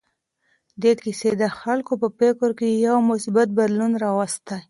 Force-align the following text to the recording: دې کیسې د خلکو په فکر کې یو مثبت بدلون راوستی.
دې 0.81 0.91
کیسې 1.03 1.31
د 1.41 1.43
خلکو 1.59 1.93
په 2.01 2.07
فکر 2.19 2.49
کې 2.59 2.69
یو 2.85 2.97
مثبت 3.11 3.47
بدلون 3.57 3.91
راوستی. 4.03 4.55